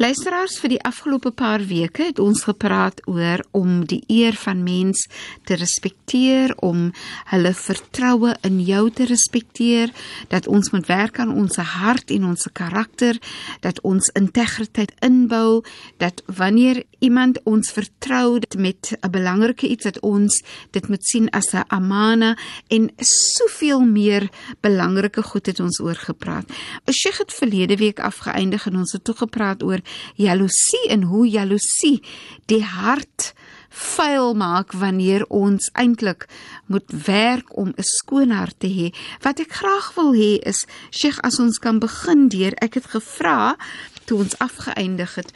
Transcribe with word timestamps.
Luisteraars 0.00 0.54
vir 0.56 0.70
die 0.72 0.80
afgelope 0.88 1.34
paar 1.36 1.60
weke 1.68 2.06
het 2.06 2.20
ons 2.22 2.46
gepraat 2.48 3.02
oor 3.04 3.42
om 3.52 3.82
die 3.84 4.00
eer 4.08 4.32
van 4.40 4.62
mens 4.64 5.04
te 5.44 5.58
respekteer, 5.60 6.54
om 6.64 6.86
hulle 7.28 7.52
vertroue 7.52 8.32
in 8.48 8.56
jou 8.64 8.86
te 8.88 9.04
respekteer, 9.04 9.92
dat 10.32 10.48
ons 10.48 10.72
moet 10.72 10.88
werk 10.88 11.20
aan 11.20 11.34
ons 11.36 11.60
hart 11.60 12.08
en 12.10 12.24
ons 12.30 12.48
karakter, 12.56 13.20
dat 13.60 13.82
ons 13.84 14.08
integriteit 14.16 14.94
inbou, 15.04 15.60
dat 16.00 16.24
wanneer 16.24 16.84
iemand 17.04 17.42
ons 17.44 17.68
vertrou 17.76 18.40
met 18.56 18.96
'n 18.96 19.10
belangrike 19.10 19.68
iets 19.68 19.84
dat 19.84 20.00
ons 20.00 20.42
dit 20.70 20.88
moet 20.88 21.04
sien 21.04 21.28
as 21.30 21.52
'n 21.52 21.64
amana 21.68 22.36
en 22.68 22.90
soveel 22.96 23.84
meer 23.84 24.30
belangrike 24.60 25.22
goed 25.22 25.46
het 25.46 25.60
ons 25.60 25.80
oor 25.80 25.96
gepraat. 25.96 26.48
Sheikh 26.90 27.18
het 27.18 27.32
verlede 27.32 27.76
week 27.76 28.00
afgeëindig 28.00 28.66
en 28.66 28.76
ons 28.76 28.92
het 28.92 29.04
toe 29.04 29.14
gepraat 29.14 29.62
oor 29.62 29.81
jaloesie 30.14 30.88
en 30.88 31.02
hoe 31.02 31.28
jaloesie 31.28 32.02
die 32.46 32.62
hart 32.64 33.32
vuil 33.72 34.34
maak 34.34 34.72
wanneer 34.72 35.24
ons 35.28 35.70
eintlik 35.72 36.26
moet 36.66 36.92
werk 37.06 37.56
om 37.56 37.72
'n 37.76 37.82
skoon 37.82 38.30
hart 38.30 38.60
te 38.60 38.68
hê. 38.68 38.92
Wat 39.22 39.40
ek 39.40 39.52
graag 39.52 39.94
wil 39.94 40.12
hê 40.12 40.38
is 40.44 40.66
Sheikh 40.90 41.18
as 41.22 41.38
ons 41.38 41.58
kan 41.58 41.78
begin 41.78 42.28
deur 42.28 42.52
ek 42.60 42.74
het 42.74 42.86
gevra 42.86 43.56
toe 44.04 44.18
ons 44.18 44.38
afgeëindig 44.38 45.14
het 45.14 45.32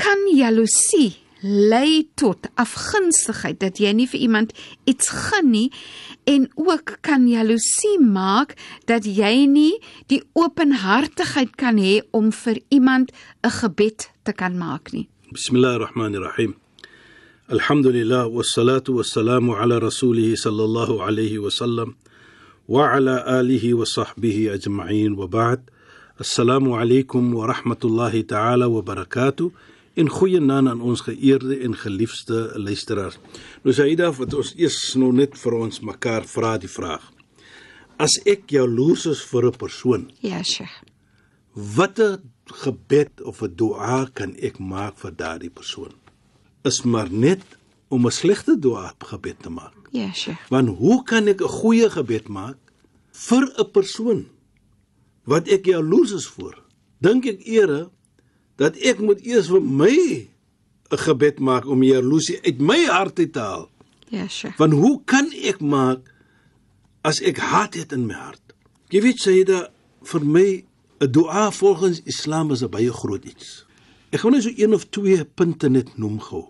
kan 0.00 0.20
jaloesie 0.32 1.20
lei 1.42 2.08
tot 2.14 2.48
afgunstigheid 2.60 3.60
dat 3.60 3.80
jy 3.80 3.92
nie 3.96 4.06
vir 4.10 4.20
iemand 4.20 4.52
iets 4.84 5.08
gun 5.08 5.50
nie 5.50 5.68
en 6.28 6.48
ook 6.54 6.98
kan 7.00 7.28
jaloesie 7.28 7.96
maak 8.00 8.56
dat 8.90 9.08
jy 9.08 9.46
nie 9.48 9.80
die 10.12 10.20
openhartigheid 10.36 11.56
kan 11.56 11.80
hê 11.80 12.00
om 12.12 12.32
vir 12.32 12.60
iemand 12.68 13.12
'n 13.42 13.50
gebed 13.50 14.10
te 14.22 14.32
kan 14.32 14.58
maak 14.58 14.92
nie. 14.92 15.08
Bismillahirrahmanirrahim. 15.32 16.54
Alhamdulillah 17.48 18.28
wassalatu 18.28 18.94
wassalamu 18.98 19.56
ala 19.56 19.80
rasulih 19.80 20.36
sallallahu 20.36 21.00
alayhi 21.02 21.38
wa 21.38 21.50
sallam 21.50 21.94
wa 22.68 22.94
ala 22.94 23.24
alihi 23.26 23.74
wa 23.74 23.84
sahbihi 23.84 24.50
ajma'in 24.54 25.16
wa 25.16 25.26
ba'd. 25.26 25.60
Assalamu 26.20 26.76
alaykum 26.76 27.32
wa 27.32 27.46
rahmatullahi 27.48 28.26
ta'ala 28.26 28.68
wa 28.68 28.82
barakatuh. 28.82 29.50
En 29.98 30.08
goeie 30.08 30.40
naam 30.40 30.68
aan 30.68 30.80
ons 30.80 31.00
geëerde 31.00 31.58
en 31.66 31.74
geliefde 31.76 32.52
luisteraars. 32.54 33.18
Nou 33.64 33.74
Saida, 33.74 34.10
wat 34.12 34.34
ons 34.34 34.52
eers 34.56 34.94
nou 35.00 35.10
net 35.12 35.34
vir 35.38 35.56
ons 35.58 35.80
mekaar 35.80 36.24
vra 36.30 36.56
die 36.62 36.70
vraag. 36.70 37.02
As 38.00 38.14
ek 38.24 38.50
jaloers 38.54 39.06
is 39.06 39.20
vir 39.22 39.46
'n 39.46 39.56
persoon, 39.56 40.10
Ja, 40.20 40.42
Sheikh. 40.42 40.82
watter 41.54 42.20
gebed 42.46 43.20
of 43.22 43.42
'n 43.42 43.54
dua 43.56 44.08
kan 44.14 44.34
ek 44.40 44.58
maak 44.58 44.96
vir 44.98 45.10
daardie 45.12 45.50
persoon? 45.50 45.92
Is 46.64 46.82
maar 46.84 47.10
net 47.10 47.42
om 47.88 48.06
'n 48.06 48.10
slegte 48.10 48.58
dua 48.58 48.94
gebed 48.98 49.42
te 49.42 49.50
maak. 49.50 49.74
Ja, 49.90 50.12
Sheikh. 50.12 50.38
Want 50.48 50.68
hoe 50.78 51.02
kan 51.04 51.26
ek 51.28 51.40
'n 51.42 51.48
goeie 51.48 51.90
gebed 51.90 52.28
maak 52.28 52.56
vir 53.12 53.52
'n 53.58 53.70
persoon 53.72 54.26
wat 55.24 55.48
ek 55.48 55.64
jaloers 55.66 56.12
is 56.12 56.26
vir? 56.26 56.54
Dink 57.00 57.26
ek 57.26 57.40
eerder 57.46 57.90
dat 58.60 58.76
ek 58.76 59.00
moet 59.00 59.22
eers 59.24 59.48
vir 59.48 59.64
my 59.64 60.28
'n 60.90 60.98
gebed 61.06 61.38
maak 61.40 61.64
om 61.66 61.82
jaloesie 61.82 62.38
uit 62.44 62.58
my 62.60 62.84
hart 62.84 63.18
uit 63.18 63.32
te 63.32 63.40
haal. 63.40 63.70
Ja, 64.08 64.28
Sheikh. 64.28 64.58
Want 64.58 64.72
hoe 64.72 65.00
kan 65.04 65.32
ek 65.32 65.60
maak 65.60 66.12
as 67.02 67.20
ek 67.20 67.38
haat 67.38 67.74
het 67.74 67.92
in 67.92 68.06
my 68.06 68.14
hart? 68.14 68.42
Jy 68.90 69.00
weet 69.00 69.24
jy 69.24 69.44
vir 70.02 70.24
my 70.24 70.64
'n 71.00 71.12
dua 71.12 71.50
volgens 71.50 72.02
Islam 72.04 72.50
is 72.50 72.62
'n 72.62 72.70
baie 72.70 72.92
groot 72.92 73.24
iets. 73.24 73.64
Ek 74.10 74.20
gaan 74.20 74.32
net 74.32 74.42
so 74.42 74.52
een 74.56 74.74
of 74.74 74.88
twee 74.90 75.24
punte 75.24 75.68
net 75.68 75.98
noem 75.98 76.20
gou 76.20 76.46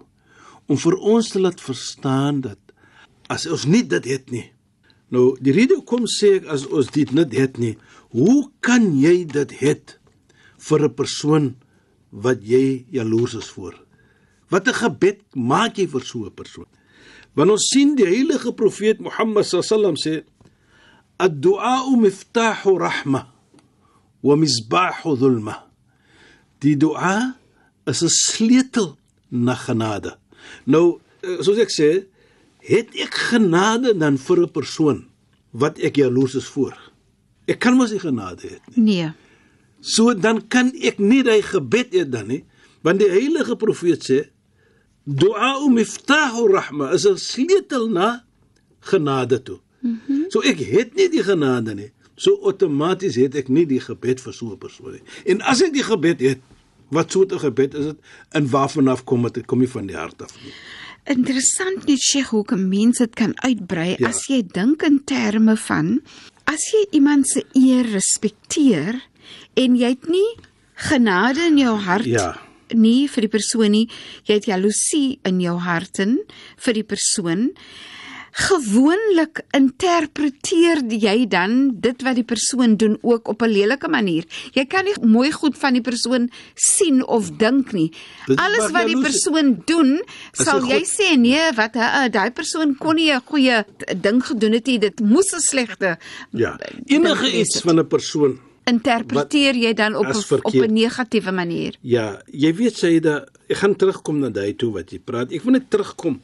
om 0.66 0.78
vir 0.78 0.96
ons 0.96 1.28
te 1.28 1.40
laat 1.40 1.60
verstaan 1.60 2.40
dat 2.40 2.58
as 3.28 3.46
ons 3.46 3.64
nie 3.64 3.86
dit 3.86 4.04
het 4.04 4.30
nie. 4.30 4.52
Nou 5.10 5.36
die 5.40 5.52
rede 5.52 5.82
kom 5.84 6.06
sê 6.06 6.38
ek 6.40 6.46
as 6.46 6.66
ons 6.66 6.90
dit 6.90 7.10
nie 7.12 7.26
het 7.34 7.58
nie, 7.58 7.76
hoe 8.10 8.50
kan 8.60 8.98
jy 8.98 9.24
dit 9.26 9.50
het 9.60 9.98
vir 10.58 10.84
'n 10.84 10.94
persoon 10.94 11.54
wat 12.10 12.42
jy 12.42 12.84
jaloers 12.90 13.34
is 13.34 13.50
vir? 13.54 13.74
Watter 14.50 14.74
gebed 14.74 15.22
maak 15.34 15.78
jy 15.78 15.86
vir 15.86 16.04
so 16.04 16.26
'n 16.26 16.34
persoon? 16.34 16.66
Want 17.34 17.50
ons 17.50 17.68
sien 17.70 17.94
die 17.94 18.06
heilige 18.06 18.52
profeet 18.52 18.98
Mohammed 19.00 19.44
sallam 19.46 19.96
sê 19.96 20.24
ad-du'a 21.18 21.86
miftahu 21.96 22.78
rahma 22.78 23.28
wa 24.22 24.36
misbahu 24.36 25.16
dhulma. 25.16 25.66
Die 26.60 26.76
du'a 26.76 27.36
is 27.86 28.02
'n 28.02 28.08
sleutel 28.08 28.96
na 29.30 29.54
genade. 29.54 30.16
Nou, 30.66 31.00
soos 31.22 31.58
ek 31.58 31.70
sê, 31.70 32.06
het 32.60 32.88
ek 32.94 33.14
genade 33.30 33.94
dan 33.98 34.18
vir 34.18 34.38
'n 34.42 34.50
persoon 34.50 35.06
wat 35.52 35.78
ek 35.78 35.96
jaloers 35.96 36.34
is 36.34 36.48
vir? 36.48 36.74
Ek 37.46 37.58
kan 37.58 37.76
mos 37.76 37.90
nie 37.90 37.98
genade 37.98 38.42
hê 38.42 38.58
nie. 38.76 38.84
Nee. 38.84 39.12
So 39.80 40.14
dan 40.14 40.48
kan 40.48 40.72
ek 40.82 40.98
nie 40.98 41.22
daai 41.22 41.42
gebed 41.42 41.92
hê 41.92 42.04
dan 42.08 42.28
nie, 42.28 42.44
want 42.82 43.00
die 43.00 43.08
heilige 43.10 43.56
profeet 43.56 44.04
sê 44.04 44.20
du'a 45.06 45.56
miftahu 45.68 46.48
rahma 46.52 46.92
is 46.94 47.06
'n 47.06 47.16
sleutel 47.16 47.88
na 47.88 48.24
genade 48.80 49.42
toe. 49.42 49.58
Mm 49.80 50.00
-hmm. 50.06 50.24
So 50.28 50.40
ek 50.40 50.58
het 50.58 50.94
nie 50.94 51.08
die 51.08 51.22
genade 51.22 51.74
nie. 51.74 51.90
So 52.16 52.36
outomaties 52.42 53.14
het 53.16 53.34
ek 53.34 53.48
nie 53.48 53.66
die 53.66 53.80
gebed 53.80 54.20
vir 54.20 54.32
so 54.32 54.52
'n 54.52 54.58
persoon 54.58 54.92
nie. 54.92 55.02
En 55.24 55.40
as 55.40 55.62
ek 55.62 55.72
die 55.72 55.82
gebed 55.82 56.20
het, 56.20 56.38
wat 56.90 57.10
soort 57.12 57.32
'n 57.32 57.38
gebed 57.38 57.74
is 57.74 57.84
dit? 57.84 57.98
En 58.30 58.50
waarvan 58.50 58.88
af 58.88 59.04
kom 59.04 59.28
dit? 59.32 59.46
Kom 59.46 59.58
nie 59.58 59.68
van 59.68 59.86
die 59.86 59.96
hart 59.96 60.22
af 60.22 60.34
nie. 60.44 60.52
Interessant 61.04 61.86
net 61.86 61.98
Sheikh 61.98 62.28
hoe 62.28 62.44
'n 62.52 62.68
mens 62.68 62.98
dit 62.98 63.14
kan 63.14 63.32
uitbrei 63.42 63.96
Ja. 63.98 64.08
as 64.08 64.26
jy 64.26 64.42
dink 64.46 64.82
in 64.82 65.04
terme 65.04 65.56
van 65.56 66.00
as 66.44 66.70
jy 66.70 66.86
iemand 66.90 67.28
se 67.28 67.44
eer 67.52 67.86
respekteer 67.86 69.08
en 69.56 69.76
jy 69.76 69.88
het 69.88 70.08
nie 70.08 70.36
genade 70.74 71.40
in 71.46 71.58
jou 71.58 71.76
hart 71.76 72.06
Ja. 72.06 72.36
nie 72.74 73.08
vir 73.08 73.20
die 73.22 73.28
persoon 73.28 73.70
nie, 73.70 73.88
jy 74.24 74.34
het 74.34 74.44
jaloesie 74.46 75.18
in 75.24 75.40
jou 75.40 75.58
hart 75.58 75.98
in 75.98 76.18
vir 76.56 76.72
die 76.74 76.84
persoon. 76.84 77.50
Gewoonlik 78.32 79.40
interpreteer 79.56 80.84
jy 80.88 81.26
dan 81.28 81.80
dit 81.82 82.02
wat 82.06 82.14
die 82.14 82.24
persoon 82.24 82.76
doen 82.78 82.96
ook 83.02 83.28
op 83.28 83.42
'n 83.42 83.50
lelike 83.50 83.88
manier. 83.88 84.24
Jy 84.54 84.64
kan 84.66 84.84
nie 84.84 84.94
mooi 85.02 85.32
goed 85.32 85.58
van 85.58 85.72
die 85.72 85.82
persoon 85.82 86.30
sien 86.54 87.06
of 87.06 87.30
dink 87.36 87.72
nie. 87.72 87.92
Alles 88.36 88.70
wat 88.70 88.86
die 88.86 89.00
persoon 89.00 89.62
doen, 89.66 90.00
sal 90.32 90.62
jy 90.64 90.84
sê 90.84 91.16
nee, 91.18 91.52
wat 91.56 91.76
uh, 91.76 92.08
daai 92.08 92.30
persoon 92.30 92.76
kon 92.78 92.94
nie 92.94 93.10
'n 93.12 93.20
goeie 93.26 93.64
ding 94.00 94.22
gedoen 94.24 94.52
het 94.52 94.66
nie. 94.66 94.78
Dit 94.78 95.00
moes 95.00 95.32
'n 95.34 95.40
slegte 95.40 95.98
Ja. 96.30 96.56
Enige 96.86 97.38
iets 97.40 97.60
van 97.60 97.78
'n 97.78 97.86
persoon 97.88 98.38
interpreteer 98.70 99.58
jy 99.58 99.72
dan 99.74 99.96
op 99.98 100.06
'n 100.06 100.38
op. 100.42 100.54
'n 100.54 100.72
negatiewe 100.72 101.32
manier. 101.32 101.76
Ja, 101.80 102.22
jy 102.26 102.54
weet 102.54 102.76
Saida, 102.76 103.26
ek 103.48 103.56
gaan 103.56 103.76
terugkom 103.76 104.18
na 104.18 104.30
daai 104.30 104.54
toe 104.56 104.72
wat 104.72 104.90
jy 104.90 104.98
praat. 104.98 105.32
Ek 105.32 105.42
wil 105.42 105.52
net 105.52 105.70
terugkom 105.70 106.20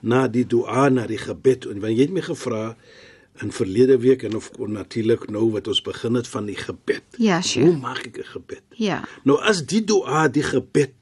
na 0.00 0.28
die 0.28 0.46
dua, 0.46 0.88
na 0.88 1.06
die 1.06 1.18
gebed 1.18 1.66
en 1.66 1.80
want 1.80 1.96
jy 1.96 2.02
het 2.06 2.12
my 2.12 2.20
gevra 2.20 2.76
in 3.42 3.52
verlede 3.52 3.98
week 3.98 4.22
en 4.22 4.36
of 4.36 4.50
natuurlik 4.58 5.30
nou 5.30 5.50
wat 5.50 5.68
ons 5.68 5.82
begin 5.82 6.14
het 6.14 6.28
van 6.28 6.46
die 6.46 6.56
gebed. 6.56 7.02
Ja, 7.16 7.40
sure. 7.40 7.66
Hoe 7.66 7.76
maak 7.76 8.06
ek 8.06 8.18
'n 8.18 8.24
gebed? 8.24 8.62
Ja. 8.76 9.04
Nou 9.24 9.38
as 9.40 9.64
die 9.66 9.84
dua, 9.84 10.28
die 10.28 10.42
gebed 10.42 10.92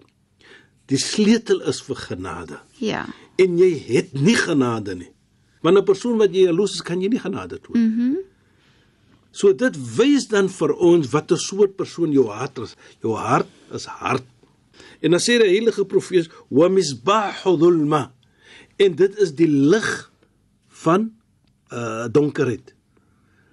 die 0.87 0.99
sleutel 0.99 1.61
is 1.61 1.83
vir 1.83 1.97
genade. 1.97 2.59
Ja. 2.79 3.07
en 3.39 3.59
jy 3.59 3.71
het 3.87 4.17
nie 4.19 4.37
genade 4.37 4.97
nie. 4.99 5.13
Want 5.63 5.79
'n 5.79 5.85
persoon 5.85 6.19
wat 6.19 6.35
jy 6.35 6.47
jaloes 6.47 6.75
is, 6.75 6.83
kan 6.83 7.01
jy 7.01 7.09
nie 7.09 7.19
genade 7.21 7.61
toon. 7.61 7.79
Mhm. 7.81 8.01
Mm 8.01 8.17
so 9.31 9.53
dit 9.53 9.77
wys 9.97 10.29
dan 10.29 10.49
vir 10.49 10.75
ons 10.75 11.11
wat 11.13 11.33
'n 11.33 11.37
soort 11.37 11.77
persoon 11.77 12.13
jou 12.13 12.27
hart 12.29 12.59
is. 12.59 12.77
Jou 13.03 13.15
hart 13.17 13.49
is 13.73 13.85
hard. 13.85 14.25
En 15.01 15.11
dan 15.11 15.21
sê 15.21 15.39
die 15.39 15.55
heilige 15.55 15.85
profeet 15.85 16.31
wa 16.51 16.69
misbahu 16.69 17.57
dhulma. 17.59 18.13
En 18.77 18.95
dit 18.95 19.19
is 19.19 19.35
die 19.35 19.49
lig 19.49 20.11
van 20.69 21.13
uh 21.73 22.09
donkerheid. 22.09 22.75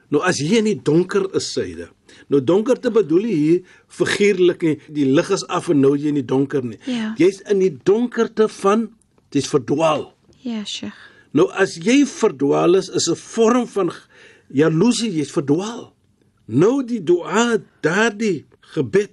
Nou 0.10 0.22
as 0.24 0.40
jy 0.40 0.62
in 0.62 0.70
die 0.70 0.82
donker 0.82 1.28
is 1.36 1.52
syde. 1.52 1.90
Nou 2.32 2.42
donker 2.44 2.80
te 2.80 2.92
bedoel 2.94 3.24
hier 3.24 3.62
figuurlik 3.88 4.62
nie. 4.62 4.78
Die 4.94 5.08
lig 5.10 5.32
is 5.34 5.46
af 5.48 5.70
en 5.74 5.82
nou 5.82 5.96
jy 5.98 6.14
in 6.14 6.22
die 6.22 6.28
donker 6.28 6.64
nie. 6.64 6.80
Ja. 6.86 7.14
Jy's 7.20 7.42
in 7.52 7.60
die 7.60 7.74
donkerte 7.84 8.48
van 8.62 8.90
dis 9.36 9.50
verdwaal. 9.52 10.14
Ja, 10.46 10.64
Sheikh. 10.64 10.96
Nou 11.36 11.50
as 11.52 11.76
jy 11.84 12.06
verdwaal 12.08 12.78
is, 12.80 12.88
is 12.90 13.10
'n 13.10 13.20
vorm 13.20 13.68
van 13.68 13.92
jaloesie, 14.54 15.12
jy's 15.12 15.32
verdwaal. 15.32 15.94
Nou 16.46 16.84
die 16.86 17.02
dua, 17.04 17.58
daardie 17.82 18.46
gebed, 18.76 19.12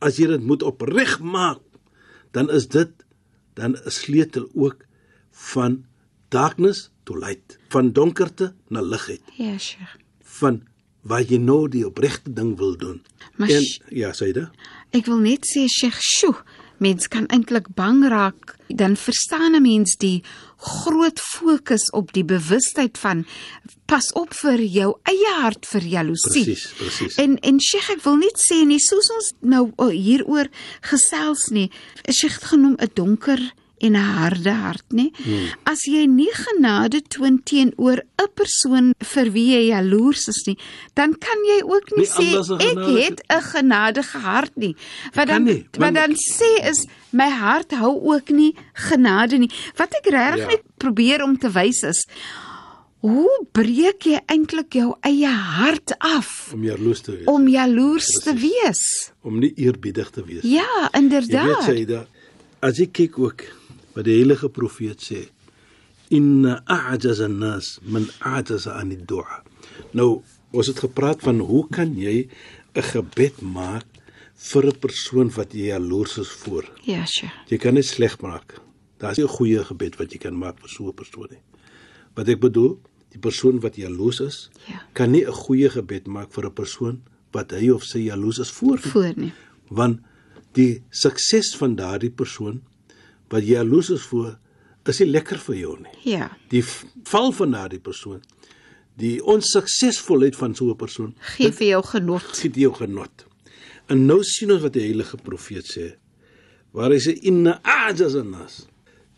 as 0.00 0.16
jy 0.18 0.26
dit 0.26 0.42
moet 0.42 0.62
opreg 0.62 1.20
maak, 1.20 1.60
dan 2.32 2.50
is 2.50 2.66
dit 2.68 2.90
dan 3.54 3.76
'n 3.76 3.90
sleutel 3.90 4.48
ook 4.54 4.84
van 5.30 5.84
darkness 6.28 6.90
to 7.04 7.14
light, 7.18 7.58
van 7.68 7.92
donkerte 7.92 8.54
na 8.68 8.80
ligheid, 8.80 9.22
Ja, 9.36 9.58
Sheikh. 9.58 9.96
van 10.22 10.62
waar 11.02 11.22
jy 11.22 11.36
nou 11.38 11.68
die 11.68 11.86
opregte 11.86 12.32
ding 12.32 12.56
wil 12.56 12.76
doen. 12.76 13.02
Maar 13.36 13.48
en 13.50 13.62
ja, 13.90 14.10
sê 14.12 14.32
dit. 14.32 14.48
Ek 14.90 15.06
wil 15.06 15.18
net 15.18 15.44
sê 15.46 15.66
Sheikh, 15.68 16.00
sjoe, 16.00 16.34
mens 16.78 17.08
kan 17.08 17.26
eintlik 17.26 17.68
bang 17.74 18.04
raak, 18.08 18.56
dan 18.68 18.96
verstaan 18.96 19.54
'n 19.54 19.62
mens 19.62 19.96
die 19.96 20.22
groot 20.56 21.20
fokus 21.20 21.90
op 21.90 22.12
die 22.12 22.24
bewustheid 22.24 22.98
van 22.98 23.26
pas 23.86 24.12
op 24.12 24.34
vir 24.34 24.60
jou 24.62 24.94
eie 25.02 25.32
hart 25.40 25.66
vir 25.66 25.82
jaloesie. 25.82 26.44
Presies, 26.44 26.72
presies. 26.78 27.14
En 27.14 27.38
en 27.38 27.60
Sheikh, 27.60 27.90
ek 27.90 28.04
wil 28.04 28.16
net 28.16 28.40
sê 28.40 28.64
nie 28.64 28.80
soos 28.80 29.10
ons 29.10 29.32
nou 29.40 29.72
oh, 29.76 29.90
hieroor 29.90 30.48
gesels 30.80 31.50
nie, 31.50 31.70
Sheikh 32.10 32.40
genoem 32.48 32.76
'n 32.80 32.90
donker 32.94 33.52
en 33.86 33.92
'n 33.92 34.08
harde 34.16 34.50
hart, 34.52 34.84
nê? 34.92 35.06
Hmm. 35.24 35.46
As 35.64 35.80
jy 35.86 36.06
nie 36.06 36.30
genade 36.32 37.02
toon 37.08 37.40
teenoor 37.44 37.98
'n 38.18 38.28
persoon 38.34 38.94
vir 39.12 39.30
wie 39.32 39.48
jy 39.54 39.68
jaloers 39.74 40.28
is 40.28 40.42
nie, 40.46 40.56
dan 40.94 41.12
kan 41.18 41.38
jy 41.50 41.62
ook 41.62 41.86
nie 41.96 42.04
Nie 42.04 42.06
sê 42.06 42.28
ek 42.60 42.78
het 42.98 43.20
'n 43.28 43.42
genadige 43.42 44.18
hart 44.18 44.56
nie. 44.56 44.74
Wat 45.14 45.26
dan 45.28 45.44
nie, 45.44 45.66
wat 45.78 45.94
dan 45.94 46.12
sê 46.14 46.68
is 46.70 46.86
my 47.12 47.28
hart 47.30 47.70
hou 47.72 48.00
ook 48.14 48.30
nie 48.30 48.54
genade 48.74 49.38
nie. 49.38 49.50
Wat 49.76 49.92
ek 49.94 50.06
regtig 50.12 50.40
Ja. 50.40 50.46
net 50.48 50.62
probeer 50.78 51.22
om 51.22 51.38
te 51.38 51.50
wys 51.50 51.82
is 51.82 52.06
hoe 53.04 53.28
breek 53.52 54.06
jy 54.06 54.18
eintlik 54.32 54.72
jou 54.72 54.94
eie 55.04 55.28
hart 55.28 55.92
af 56.00 56.50
om 56.54 56.62
jaloers 56.64 57.00
te 57.04 57.12
wees, 57.12 57.26
om 57.26 57.48
jaloers 57.48 58.06
te 58.24 58.32
Presies. 58.32 58.62
wees? 58.62 59.12
om 59.22 59.38
nie 59.38 59.52
eerbiedig 59.56 60.10
te 60.10 60.22
wees. 60.24 60.42
Ja, 60.42 60.62
Jy 60.62 60.80
weet 60.82 61.02
inderdaad. 61.02 61.64
sê 61.68 61.84
dat 61.86 62.06
as 62.62 62.78
jy 62.78 62.86
kyk 62.86 63.18
ook 63.18 63.42
wat 63.94 64.04
die 64.04 64.16
heilige 64.18 64.48
profeet 64.48 65.00
sê, 65.02 65.28
inna 66.10 66.62
a'jaza 66.66 67.24
an-nas 67.24 67.78
man 67.82 68.06
a'jaza 68.20 68.74
an 68.80 68.92
ad-du'a. 68.92 69.42
Nou, 69.94 70.22
ons 70.52 70.66
het 70.70 70.78
gepraat 70.84 71.22
van 71.24 71.38
hoe 71.40 71.64
kan 71.70 71.94
jy 71.96 72.28
'n 72.74 72.82
gebed 72.82 73.40
maak 73.42 73.86
vir 74.34 74.66
'n 74.66 74.78
persoon 74.78 75.30
wat 75.36 75.52
jy 75.54 75.66
jaloers 75.72 76.18
is 76.18 76.28
voor. 76.28 76.64
Ja, 76.84 77.04
sure. 77.06 77.32
Jy 77.48 77.58
kan 77.58 77.74
dit 77.74 77.84
sleg 77.84 78.20
maak. 78.20 78.60
Daar's 78.98 79.18
'n 79.18 79.28
goeie 79.28 79.64
gebed 79.64 79.96
wat 79.98 80.12
jy 80.12 80.18
kan 80.18 80.34
maak 80.38 80.58
vir 80.60 80.68
so 80.68 80.88
'n 80.88 80.94
persoon 80.94 81.28
nie. 81.30 81.40
Wat 82.14 82.28
ek 82.28 82.40
bedoel, 82.40 82.78
die 83.10 83.18
persoon 83.18 83.60
wat 83.60 83.76
jaloers 83.76 84.20
is, 84.20 84.50
Ja. 84.68 84.82
kan 84.92 85.10
nie 85.10 85.24
'n 85.26 85.32
goeie 85.32 85.68
gebed 85.70 86.06
maak 86.06 86.32
vir 86.32 86.44
'n 86.46 86.52
persoon 86.52 87.02
wat 87.32 87.50
hy 87.50 87.70
of 87.70 87.82
sy 87.84 87.98
jaloers 87.98 88.38
is 88.38 88.50
voor 88.50 88.76
nie 88.76 88.90
Voor 88.92 89.12
nie. 89.16 89.32
want 89.70 90.00
die 90.52 90.82
sukses 90.90 91.56
van 91.56 91.74
daardie 91.76 92.10
persoon 92.10 92.62
wat 93.30 93.42
jy 93.42 93.54
jaloers 93.56 93.90
is 93.90 94.02
voor 94.10 94.38
is 94.88 94.98
nie 95.00 95.08
lekker 95.10 95.38
vir 95.38 95.56
jou 95.56 95.74
nie. 95.80 95.94
Ja. 96.04 96.28
Die 96.52 96.62
val 97.08 97.32
van 97.32 97.50
daardie 97.56 97.80
persoon, 97.80 98.20
die 99.00 99.16
onsuksesvolheid 99.24 100.36
van 100.36 100.54
so 100.54 100.70
'n 100.70 100.76
persoon, 100.76 101.14
Gee 101.36 101.50
vir 101.52 101.66
jou 101.66 101.82
genot. 101.82 102.22
gee 102.22 102.50
jou 102.50 102.72
genot. 102.74 103.26
En 103.88 104.06
nou 104.06 104.22
sien 104.22 104.52
ons 104.52 104.62
wat 104.62 104.72
die 104.72 104.82
heilige 104.82 105.16
profeet 105.16 105.64
sê. 105.64 105.94
Waar 106.72 106.90
hy 106.90 106.98
sê 106.98 107.18
inna 107.22 107.60
a'jaz 107.62 108.14
an-nas. 108.14 108.66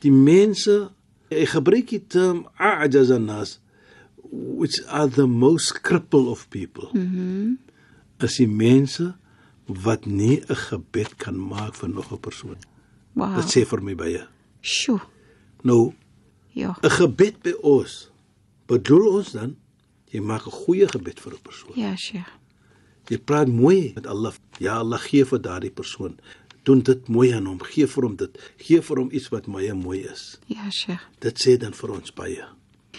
Die 0.00 0.12
mense 0.12 0.90
hy 1.30 1.46
gebruik 1.46 1.88
die 1.88 2.04
term 2.06 2.46
a'jaz 2.58 3.10
an-nas 3.10 3.58
which 4.30 4.80
are 4.88 5.08
the 5.08 5.26
most 5.26 5.80
cripple 5.82 6.28
of 6.28 6.48
people. 6.50 6.88
Mhm. 6.92 7.16
Mm 7.16 7.58
is 8.18 8.36
die 8.36 8.48
mense 8.48 9.14
wat 9.66 10.06
nie 10.06 10.40
'n 10.48 10.54
gebed 10.56 11.16
kan 11.18 11.36
maak 11.36 11.74
vir 11.74 11.88
nog 11.88 12.12
'n 12.12 12.18
persoon. 12.18 12.56
Wow. 13.16 13.36
Dit 13.40 13.48
sê 13.54 13.64
vir 13.66 13.80
my 13.82 13.94
baie. 13.96 14.24
Sjoe. 14.62 15.00
Nou, 15.64 15.94
Ja. 16.56 16.74
'n 16.82 16.90
gebed 16.90 17.42
by 17.42 17.52
ons 17.62 18.10
bedoel 18.66 19.08
ons 19.18 19.32
dan 19.32 19.56
jy 20.12 20.20
maak 20.20 20.46
'n 20.46 20.50
goeie 20.64 20.88
gebed 20.88 21.20
vir 21.20 21.32
'n 21.34 21.42
persoon. 21.42 21.72
Ja, 21.76 21.96
sure. 21.96 22.24
Jy 23.08 23.18
praat 23.18 23.48
mooi 23.48 23.92
met 23.94 24.06
Allah. 24.06 24.34
Ja, 24.58 24.78
Allah 24.78 24.98
gee 24.98 25.24
vir 25.24 25.38
daardie 25.40 25.70
persoon. 25.70 26.18
Doen 26.64 26.80
dit 26.82 27.08
mooi 27.08 27.32
aan 27.32 27.46
hom. 27.46 27.60
Gee 27.62 27.86
vir 27.86 28.02
hom 28.04 28.16
dit. 28.16 28.38
Gee 28.56 28.80
vir 28.82 28.96
hom 28.96 29.08
iets 29.12 29.28
wat 29.28 29.46
baie 29.46 29.74
mooi 29.74 30.00
is. 30.00 30.38
Ja, 30.46 30.70
sure. 30.70 30.98
Dit 31.20 31.38
sê 31.38 31.56
dan 31.58 31.72
vir 31.72 31.90
ons 31.90 32.10
baie. 32.12 32.44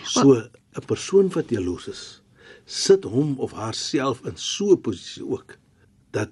So 0.04 0.34
'n 0.34 0.86
persoon 0.86 1.30
wat 1.30 1.50
jaloers 1.50 1.88
is, 1.88 2.22
sit 2.66 3.04
hom 3.04 3.40
of 3.40 3.52
haarself 3.52 4.22
in 4.26 4.38
so 4.38 4.72
'n 4.72 4.82
posisie 4.82 5.26
ook 5.26 5.58
dat 6.12 6.30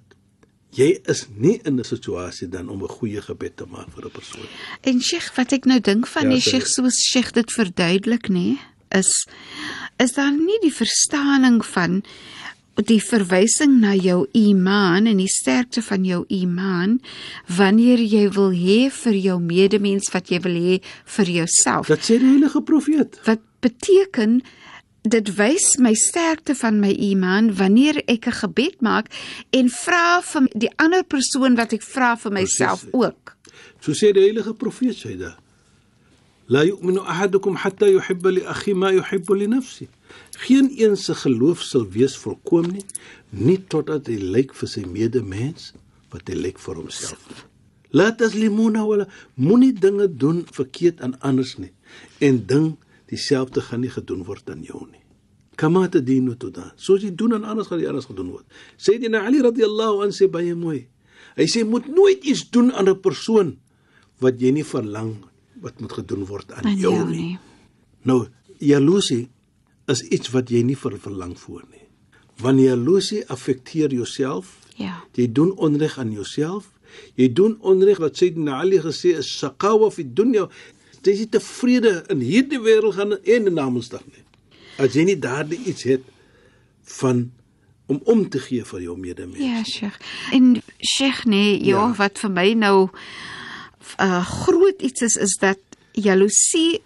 jy 0.75 0.99
is 1.11 1.25
nie 1.35 1.59
in 1.63 1.79
'n 1.79 1.83
situasie 1.83 2.47
dan 2.49 2.69
om 2.69 2.83
'n 2.83 2.95
goeie 2.99 3.21
gebed 3.21 3.57
te 3.57 3.65
maak 3.65 3.89
vir 3.95 4.05
'n 4.05 4.11
persoon. 4.11 4.47
En 4.81 5.01
Sheikh, 5.01 5.35
wat 5.35 5.51
ek 5.51 5.65
nou 5.65 5.79
dink 5.79 6.07
van 6.07 6.23
Ja, 6.23 6.29
die 6.29 6.41
sê. 6.41 6.49
Sheikh 6.49 6.67
soos 6.67 6.97
Sheikh 7.11 7.31
dit 7.31 7.51
verduidelik, 7.51 8.29
nê, 8.29 8.57
is 8.91 9.27
is 9.97 10.13
daar 10.13 10.31
nie 10.31 10.59
die 10.61 10.73
verstaaning 10.73 11.65
van 11.65 12.03
die 12.83 12.99
verwysing 12.99 13.79
na 13.79 13.93
jou 13.95 14.25
iman 14.35 15.07
en 15.07 15.17
die 15.17 15.31
sterkte 15.31 15.81
van 15.81 16.03
jou 16.03 16.25
iman 16.27 16.97
wanneer 17.47 18.01
jy 18.03 18.25
wil 18.35 18.51
hê 18.51 18.91
vir 18.91 19.13
jou 19.13 19.39
medemens 19.39 20.11
wat 20.11 20.27
jy 20.29 20.41
wil 20.43 20.57
hê 20.59 20.81
vir 21.05 21.25
jouself. 21.25 21.87
Dit 21.87 22.03
sê 22.03 22.19
die 22.19 22.33
heilige 22.33 22.61
profeet. 22.61 23.19
Wat 23.25 23.39
beteken 23.63 24.41
dit 25.05 25.31
wys 25.37 25.75
my 25.77 25.93
sterkte 25.93 26.55
van 26.57 26.79
my 26.81 26.89
iman 27.11 27.51
wanneer 27.55 28.01
ek 28.09 28.27
'n 28.27 28.37
gebed 28.41 28.81
maak 28.81 29.07
en 29.49 29.69
vra 29.69 30.21
vir 30.21 30.47
die 30.53 30.71
ander 30.75 31.03
persoon 31.03 31.55
wat 31.55 31.73
ek 31.73 31.83
vra 31.83 32.15
vir 32.17 32.31
myself 32.31 32.81
Presies. 32.81 32.93
ook. 32.93 33.37
So 33.79 33.91
sê 33.91 34.13
die 34.13 34.25
heilige 34.25 34.53
profeet 34.53 34.97
sê 34.97 35.17
dit. 35.17 35.35
La 36.47 36.63
yu'minu 36.63 37.01
ahadukum 37.01 37.55
hatta 37.55 37.87
yuhibba 37.87 38.31
li 38.31 38.41
akhi 38.41 38.73
ma 38.73 38.91
yuhibbu 38.91 39.33
li 39.35 39.47
nafsi. 39.47 39.87
Geen 40.37 40.69
een 40.77 40.97
se 40.97 41.13
geloof 41.13 41.61
sal 41.61 41.85
wees 41.89 42.17
volkom 42.17 42.67
nie, 42.71 42.85
nie 43.29 43.57
totdat 43.57 44.07
hy 44.07 44.17
lyk 44.17 44.53
vir 44.53 44.69
sy 44.69 44.85
medemens 44.85 45.73
wat 46.11 46.29
hy 46.29 46.35
lyk 46.35 46.59
vir 46.59 46.75
homself. 46.75 47.47
La 47.91 48.11
taslimuna 48.11 48.85
wala 48.85 49.07
moenie 49.35 49.73
dinge 49.73 50.07
doen 50.07 50.45
verkeerd 50.51 51.01
aan 51.01 51.15
anders 51.19 51.57
nie 51.57 51.71
en 52.19 52.45
ding 52.45 52.75
dieselfde 53.11 53.61
gaan 53.61 53.81
nie 53.81 53.89
gedoen 53.93 54.23
word 54.23 54.49
aan 54.49 54.63
jou 54.63 54.85
nie. 54.91 55.01
Kama 55.55 55.87
tadinu 55.87 56.35
tudan. 56.35 56.71
Soos 56.75 57.01
jy 57.01 57.11
doen 57.15 57.33
aan 57.33 57.43
anders 57.47 57.67
gaan 57.67 57.79
die 57.79 57.87
anders 57.87 58.05
gedoen 58.09 58.31
word. 58.33 58.45
Sayyidina 58.77 59.25
Ali 59.25 59.41
radhiyallahu 59.41 60.01
anhu 60.03 60.11
sê 60.11 60.27
baie 60.31 60.55
mooi. 60.55 60.87
Hy 61.37 61.45
sê 61.47 61.63
moet 61.67 61.87
nooit 61.87 62.23
iets 62.23 62.49
doen 62.51 62.71
aan 62.71 62.89
'n 62.89 62.99
persoon 62.99 63.57
wat 64.19 64.39
jy 64.41 64.51
nie 64.51 64.63
verlang 64.63 65.15
wat 65.61 65.79
moet 65.81 65.91
gedoen 65.93 66.25
word 66.25 66.51
aan, 66.51 66.65
Aan 66.65 66.77
jou, 66.77 66.93
jou 66.93 67.07
nie. 67.09 67.17
nie. 67.21 67.37
Nou, 68.03 68.27
jaloesie 68.59 69.29
is 69.87 70.01
iets 70.03 70.29
wat 70.31 70.49
jy 70.49 70.63
nie 70.63 70.75
vir 70.75 70.97
verlang 70.99 71.37
voor 71.39 71.63
nie. 71.71 71.81
Wanneer 72.37 72.75
jaloesie 72.75 73.23
affekteer 73.29 73.91
jouself, 73.93 74.59
Ja. 74.77 75.03
jy 75.13 75.31
doen 75.31 75.51
onreg 75.57 75.97
aan 75.97 76.11
jouself, 76.11 76.69
jy 77.15 77.33
doen 77.33 77.57
onreg 77.61 77.97
wat 77.97 78.17
Sayyidina 78.17 78.59
Ali 78.59 78.79
gesê 78.79 79.17
is 79.17 79.39
saqawa 79.39 79.89
fi 79.91 80.03
dunya. 80.13 80.49
Jy 81.05 81.13
is 81.25 81.29
tevrede 81.29 82.03
in 82.09 82.19
hierdie 82.19 82.59
wêreld 82.59 82.95
gaan 82.97 83.15
en 83.17 83.47
in 83.51 83.53
namensdag 83.53 84.01
nie. 84.05 84.23
As 84.81 84.93
jy 84.97 85.03
nie 85.05 85.19
daardie 85.19 85.59
iets 85.69 85.83
het 85.83 86.03
van 86.99 87.31
om 87.87 87.99
om 88.09 88.29
te 88.29 88.39
gee 88.39 88.63
vir 88.65 88.81
jou 88.81 88.97
medemens. 88.97 89.37
Ja, 89.39 89.63
Sheikh. 89.63 89.99
En 90.33 90.61
Sheikh 90.81 91.25
nee, 91.25 91.59
ja, 91.59 91.65
Ja. 91.65 91.87
ja, 91.87 91.93
wat 91.95 92.19
vir 92.19 92.31
my 92.31 92.53
nou 92.53 92.89
'n 93.99 94.03
uh, 94.03 94.25
groot 94.25 94.81
iets 94.81 95.01
is 95.01 95.15
is 95.15 95.37
dat 95.39 95.59
jaloesie 95.93 96.81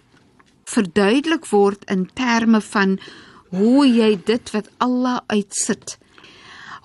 verduidelik 0.64 1.46
word 1.50 1.84
in 1.90 2.10
terme 2.14 2.60
van 2.60 2.98
hoe 3.48 3.86
jy 3.88 4.20
dit 4.24 4.50
wat 4.50 4.68
Allah 4.78 5.18
uitsit 5.26 5.98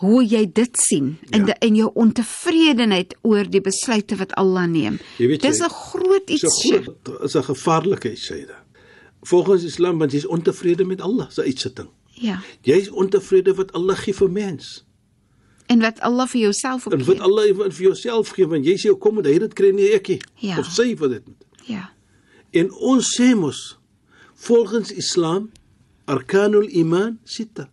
hoe 0.05 0.23
jy 0.25 0.45
dit 0.53 0.77
sien 0.77 1.17
in 1.29 1.45
Ja. 1.45 1.55
in 1.59 1.75
jou 1.75 1.89
ontevredenheid 1.93 3.15
oor 3.21 3.43
die 3.49 3.61
besluite 3.61 4.15
wat 4.15 4.33
Allah 4.35 4.65
neem. 4.67 4.99
Weet, 5.17 5.41
Dis 5.41 5.59
'n 5.61 5.69
groot 5.69 6.27
Dis 6.27 6.43
iets. 6.43 6.57
'n 6.65 6.67
Sheikh. 6.67 6.83
groot 7.03 7.23
is 7.23 7.35
'n 7.35 7.43
gevaarlike 7.43 8.11
iets 8.11 8.31
sê 8.31 8.35
dit. 8.45 8.55
Volgens 9.21 9.63
Islam 9.63 9.97
want 9.97 10.11
jy's 10.11 10.25
ontevrede 10.25 10.85
met 10.85 11.01
Allah 11.01 11.29
se 11.29 11.41
uitsitting. 11.41 11.89
Ja. 12.13 12.39
Jy's 12.61 12.89
ontevrede 12.89 13.53
wat 13.55 13.71
Allah 13.73 13.95
gee 13.97 14.13
vir 14.13 14.31
mens. 14.31 14.85
En 15.67 15.79
wat 15.81 15.99
Allah 15.99 16.27
vir 16.27 16.41
jouself 16.41 16.87
ook 16.87 16.93
En 16.93 16.99
wat 17.05 17.15
gee. 17.15 17.21
Allah 17.25 17.71
vir 17.71 17.81
jouself 17.83 18.29
gee 18.29 18.47
want 18.47 18.65
jy 18.65 18.75
sê 18.77 18.97
kom 18.99 19.13
moet 19.13 19.25
hy 19.25 19.37
dit 19.39 19.53
kry 19.53 19.71
nie 19.71 19.89
ekkie. 19.91 20.21
Ja. 20.35 20.59
Of 20.59 20.65
sy 20.65 20.95
vir 20.95 21.09
dit. 21.09 21.27
moet. 21.27 21.45
Ja. 21.65 21.89
En 22.51 22.71
ons 22.73 23.15
sê 23.21 23.35
mos 23.35 23.77
volgens 24.35 24.91
Islam 24.91 25.51
arkanul 26.05 26.67
iman 26.69 27.19
sita. 27.23 27.69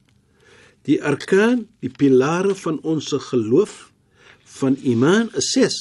Die 0.88 0.98
arkaan, 1.02 1.66
die 1.80 1.90
pilare 1.90 2.54
van 2.58 2.80
ons 2.82 3.12
geloof 3.30 3.92
van 4.58 4.76
iman 4.82 5.30
is 5.38 5.52
6. 5.54 5.78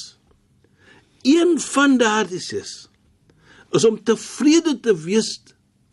Een 1.22 1.58
van 1.60 1.98
daardie 1.98 2.40
6 2.40 2.88
is 3.72 3.84
om 3.88 3.96
tevrede 4.04 4.76
te 4.84 4.92
wees 5.04 5.38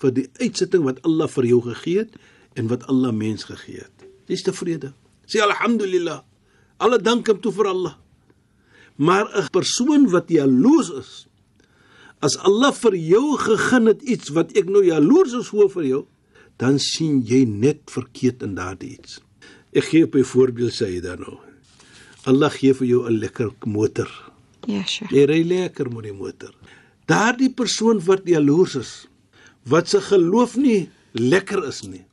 vir 0.03 0.11
die 0.15 0.27
uitsitting 0.41 0.83
wat 0.83 0.99
Allah 1.07 1.29
vir 1.31 1.47
jou 1.47 1.61
gegee 1.63 2.03
het 2.03 2.17
en 2.59 2.67
wat 2.71 2.83
Allah 2.91 3.13
mens 3.15 3.47
gegee 3.47 3.79
het. 3.79 4.05
Jy's 4.27 4.43
tevrede. 4.45 4.91
Sê 5.29 5.41
alhamdulillah. 5.43 6.19
Alle 6.83 6.99
dank 7.01 7.27
hom 7.31 7.39
toe 7.41 7.53
vir 7.55 7.71
Allah. 7.71 7.95
Maar 8.95 9.25
'n 9.31 9.49
persoon 9.51 10.09
wat 10.11 10.29
jaloers 10.29 10.89
is, 10.91 11.11
as 12.19 12.37
Allah 12.37 12.73
vir 12.73 12.95
jou 12.95 13.37
gegee 13.37 13.87
het 13.87 14.01
iets 14.01 14.29
wat 14.29 14.51
ek 14.57 14.67
nou 14.69 14.83
jaloers 14.83 15.33
is 15.33 15.53
oor 15.53 15.69
vir 15.69 15.85
jou, 15.85 16.03
dan 16.59 16.79
sien 16.79 17.21
jy 17.23 17.45
net 17.47 17.87
verkeerd 17.91 18.43
in 18.43 18.55
daardie 18.57 18.97
iets. 18.97 19.19
Ek 19.71 19.85
gee 19.91 20.05
'n 20.05 20.23
voorbeeld 20.23 20.73
sê 20.73 20.91
jy 20.93 21.01
dan 21.01 21.19
nou. 21.19 21.37
Allah 22.25 22.51
gee 22.51 22.73
vir 22.73 22.87
jou 22.87 23.07
'n 23.07 23.19
lekker 23.19 23.51
motor. 23.65 24.09
Ja, 24.67 24.83
Sheikh. 24.83 25.11
Jy 25.11 25.23
ry 25.25 25.43
lekker 25.43 25.89
met 25.89 26.03
die 26.03 26.13
motor. 26.13 26.53
Daardie 27.07 27.53
persoon 27.53 27.99
wat 28.05 28.27
jaloers 28.27 28.75
is, 28.75 29.07
wat 29.63 29.87
se 29.87 30.01
geloof 30.01 30.55
nie 30.57 30.89
lekker 31.11 31.63
is 31.67 31.81
nie, 31.83 32.05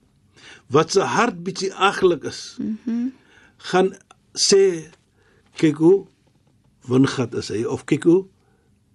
wat 0.71 0.93
se 0.93 1.01
hart 1.01 1.43
bietjie 1.45 1.73
aglik 1.75 2.25
is, 2.25 2.57
mm 2.59 2.79
-hmm. 2.85 3.13
gaan 3.57 3.97
sê 4.33 4.91
kyk 5.57 5.77
hoe 5.77 6.07
wingat 6.89 7.35
is 7.35 7.49
hy 7.49 7.65
of 7.65 7.85
kyk 7.85 8.05
hoe 8.05 8.27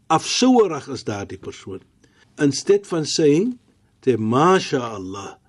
afsouerig 0.07 0.87
is 0.87 1.03
daardie 1.03 1.37
persoon. 1.37 1.81
Instead 2.37 2.87
van 2.87 3.05
saying 3.05 3.57
te 3.99 4.17
masha 4.17 4.79
Allah, 4.79 5.40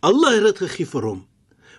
Allah 0.00 0.34
het 0.34 0.42
dit 0.44 0.58
gegee 0.58 0.86
vir 0.86 1.02
hom. 1.02 1.24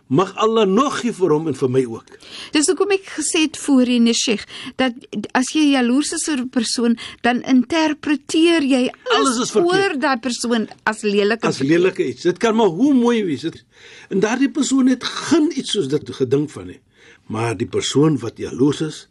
Mag 0.09 0.31
Allah 0.41 0.65
nog 0.65 0.95
gee 1.03 1.13
vir 1.13 1.29
hom 1.29 1.47
en 1.47 1.53
vir 1.53 1.69
my 1.69 1.83
ook. 1.85 2.07
Dis 2.51 2.65
hoekom 2.67 2.89
ek 2.95 3.05
gesê 3.19 3.43
het 3.45 3.57
voorheen, 3.61 4.07
Sheikh, 4.13 4.41
dat 4.81 4.95
as 5.37 5.51
jy 5.53 5.67
jaloers 5.75 6.11
is 6.17 6.25
oor 6.29 6.41
'n 6.41 6.49
persoon, 6.49 6.97
dan 7.21 7.43
interpreteer 7.43 8.63
jy 8.65 8.89
Alles 9.13 9.37
alles, 9.37 9.55
oor 9.55 9.93
daai 9.99 10.17
persoon 10.17 10.67
as 10.85 11.03
lelik. 11.03 11.45
as 11.45 11.59
lelike 11.59 12.07
iets. 12.07 12.23
Dit 12.23 12.37
kan 12.39 12.55
maar 12.55 12.67
hoe 12.73 12.93
mooi 12.93 13.23
wees. 13.23 13.41
Dit 13.41 13.63
en 14.09 14.19
daardie 14.19 14.49
persoon 14.49 14.87
het 14.87 15.03
geen 15.03 15.51
iets 15.55 15.71
soos 15.71 15.87
dit 15.87 16.09
gedink 16.09 16.49
van 16.49 16.67
nie. 16.67 16.79
Maar 17.27 17.55
die 17.57 17.67
persoon 17.67 18.17
wat 18.17 18.37
jaloers 18.37 18.81
is, 18.81 19.07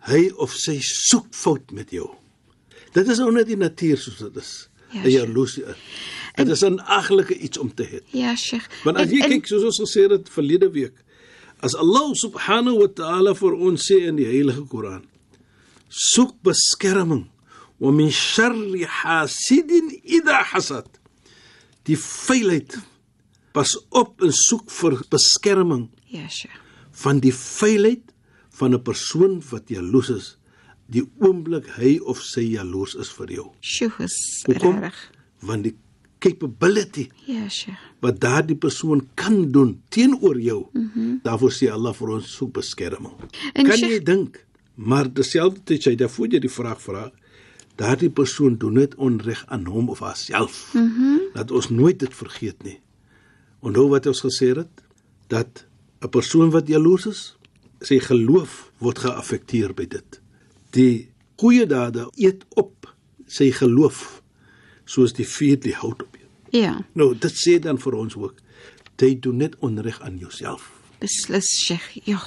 hy 0.00 0.32
of 0.36 0.52
sy 0.52 0.80
soek 0.80 1.26
fout 1.30 1.70
met 1.70 1.90
jou. 1.90 2.10
Dit 2.92 3.08
is 3.08 3.20
ook 3.20 3.32
net 3.32 3.46
die 3.46 3.56
natuur 3.56 3.96
soos 3.98 4.18
dit 4.18 4.36
is. 4.36 4.68
Ja, 4.92 5.00
'n. 5.04 5.10
Jaloesie. 5.10 5.64
Dit 6.36 6.48
is 6.48 6.62
'n 6.64 6.78
aglike 6.80 7.36
iets 7.38 7.58
om 7.58 7.74
te 7.74 7.82
hê. 7.84 8.00
Ja, 8.10 8.34
Sheikh. 8.36 8.66
Want 8.84 8.96
as 8.96 9.10
jy 9.10 9.20
en- 9.22 9.30
kyk 9.30 9.46
soos 9.46 9.64
ons 9.64 9.80
gesê 9.80 10.08
het 10.10 10.28
verlede 10.30 10.70
week, 10.72 10.94
as 11.60 11.74
Allah 11.74 12.14
subhanahu 12.14 12.78
wa 12.80 12.86
ta'ala 12.88 13.34
vir 13.34 13.52
ons 13.54 13.90
sê 13.90 14.06
in 14.08 14.16
die 14.16 14.24
Heilige 14.26 14.64
Koran, 14.68 15.04
soek 15.88 16.34
beskerming 16.42 17.26
wa 17.78 17.90
min 17.90 18.10
sharri 18.10 18.84
hasidin 18.84 19.90
idha 20.04 20.42
hasad. 20.42 20.86
Die 21.84 21.96
feilheid 21.96 22.78
pas 23.52 23.76
op 23.90 24.22
en 24.22 24.32
soek 24.32 24.70
vir 24.70 25.02
beskerming 25.10 25.90
Ja, 26.06 26.28
Sheikh. 26.28 26.52
van 26.92 27.20
die 27.20 27.32
feilheid 27.32 28.02
van 28.50 28.74
'n 28.74 28.82
persoon 28.82 29.42
wat 29.50 29.68
jaloers 29.68 30.08
is 30.10 30.36
die 30.88 31.04
oomblik 31.20 31.66
hy 31.76 31.98
of 32.04 32.22
sy 32.22 32.40
jaloers 32.40 32.94
is 32.94 33.08
vir 33.10 33.26
jou. 33.32 33.50
Sjoe, 33.60 33.92
is 33.98 34.44
reg. 34.46 35.10
Want 35.40 35.64
die 35.64 35.76
capability 36.22 37.08
Ja, 37.26 37.48
Sheikh. 37.48 37.78
wat 38.00 38.20
daardie 38.20 38.56
persoon 38.56 39.08
kan 39.14 39.50
doen 39.52 39.80
teenoor 39.88 40.38
jou. 40.40 40.66
Mm 40.72 40.90
-hmm. 40.94 41.18
Daarvoor 41.22 41.52
sê 41.52 41.70
Allah 41.70 41.94
vir 41.94 42.08
ons 42.08 42.32
soek 42.36 42.52
beskerming. 42.52 43.12
En 43.52 43.64
kan 43.66 43.76
Sheikh- 43.76 43.90
jy 43.92 44.02
dink, 44.02 44.46
maar 44.74 45.12
terselfdertyd 45.12 45.82
jy 45.84 45.94
daarvoor 45.96 46.28
jy 46.32 46.38
die 46.40 46.50
vraag 46.50 46.80
vra, 46.82 47.12
daardie 47.76 48.10
persoon 48.10 48.56
doen 48.58 48.74
dit 48.74 48.94
onreg 48.94 49.44
aan 49.46 49.64
hom 49.66 49.88
of 49.88 49.98
haarself. 50.00 50.70
Mm 50.74 51.00
dat 51.34 51.50
ons 51.50 51.68
nooit 51.70 51.98
dit 51.98 52.14
vergeet 52.14 52.62
nie. 52.62 52.80
Onthou 53.60 53.88
wat 53.88 54.06
ons 54.06 54.20
gesê 54.20 54.52
het 54.56 54.68
dat 55.28 55.64
'n 56.04 56.08
persoon 56.08 56.50
wat 56.50 56.68
jaloers 56.68 57.06
is, 57.06 57.36
sy 57.80 57.98
geloof 57.98 58.70
word 58.78 58.98
geaffekteer 58.98 59.74
by 59.74 59.86
dit. 59.86 60.20
Die 60.70 61.08
goeie 61.36 61.66
dade 61.66 62.10
eet 62.16 62.44
op 62.54 62.94
sy 63.26 63.50
geloof 63.50 64.22
soos 64.84 65.12
die 65.12 65.26
vuur 65.26 65.60
die 65.60 65.74
hout. 65.74 66.02
Ja, 66.52 66.76
Nou, 66.92 67.14
dit 67.16 67.32
sê 67.32 67.58
dan 67.58 67.78
vir 67.80 67.94
ons 67.96 68.16
ook, 68.16 68.34
jy 69.02 69.16
doen 69.18 69.36
net 69.40 69.56
onreg 69.58 70.00
aan 70.00 70.18
jouself. 70.20 70.70
beslis 71.02 71.48
Sheikh. 71.64 71.88
Ja. 72.06 72.20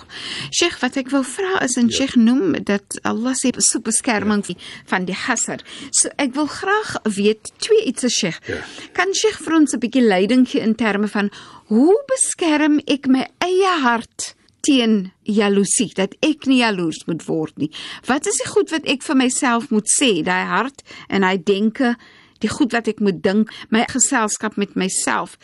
Sheikh, 0.51 0.79
wat 0.83 0.97
ek 0.99 1.11
wil 1.13 1.23
vra 1.27 1.61
is 1.63 1.77
en 1.79 1.87
ja. 1.87 1.95
Sheikh 1.99 2.15
noem 2.19 2.57
dat 2.67 2.97
Allah 3.07 3.35
sê 3.39 3.53
soek 3.55 3.85
beskerming 3.87 4.43
ja. 4.49 4.57
van 4.91 5.07
die 5.07 5.15
hasad. 5.15 5.63
So 5.95 6.11
ek 6.21 6.35
wil 6.35 6.49
graag 6.51 6.97
weet 7.17 7.53
twee 7.63 7.85
iets 7.87 8.07
Sheikh. 8.11 8.41
Ja. 8.51 8.61
Kan 8.97 9.15
Sheikh 9.15 9.39
vir 9.45 9.59
ons 9.61 9.75
'n 9.75 9.79
bietjie 9.79 10.03
leiding 10.03 10.47
gee 10.49 10.61
in 10.61 10.75
terme 10.75 11.07
van 11.07 11.31
hoe 11.71 11.95
beskerm 12.11 12.81
ek 12.85 13.07
my 13.07 13.23
eie 13.39 13.75
hart 13.81 14.35
teen 14.65 15.11
jaloesie 15.23 15.91
dat 15.95 16.15
ek 16.25 16.47
nie 16.49 16.59
jaloers 16.59 17.05
moet 17.05 17.23
word 17.25 17.57
nie. 17.57 17.71
Wat 18.05 18.25
is 18.25 18.41
die 18.41 18.49
goed 18.49 18.71
wat 18.73 18.85
ek 18.85 19.03
vir 19.03 19.15
myself 19.15 19.69
moet 19.69 19.87
sê, 19.87 20.23
daai 20.25 20.45
hart 20.49 20.81
en 21.07 21.21
daai 21.21 21.37
denke, 21.37 21.95
die 22.43 22.49
goed 22.51 22.73
wat 22.75 22.89
ek 22.91 22.99
moet 23.03 23.21
dink, 23.23 23.51
my 23.69 23.85
geselskap 23.91 24.57
met 24.57 24.75
myself 24.75 25.37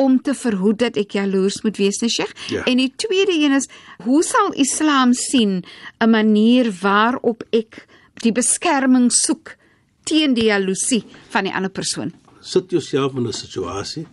om 0.00 0.18
te 0.22 0.34
verhoed 0.36 0.78
dat 0.82 0.98
ek 1.00 1.16
jaloers 1.16 1.62
moet 1.64 1.78
wees, 1.80 2.00
nee 2.02 2.12
Sheikh. 2.12 2.34
Ja. 2.52 2.64
En 2.68 2.80
die 2.82 2.92
tweede 2.96 3.32
een 3.32 3.54
is, 3.56 3.68
hoe 4.04 4.22
sal 4.26 4.52
Islam 4.52 5.14
sien 5.14 5.64
'n 6.00 6.10
manier 6.10 6.72
waarop 6.80 7.44
ek 7.52 7.86
die 8.22 8.32
beskerming 8.32 9.12
soek 9.12 9.56
teen 10.04 10.34
die 10.34 10.50
jaloesie 10.50 11.04
van 11.28 11.44
die 11.44 11.54
ander 11.54 11.70
persoon? 11.70 12.12
Sit 12.40 12.70
jouself 12.70 13.14
in 13.14 13.26
'n 13.26 13.32
situasie 13.32 14.06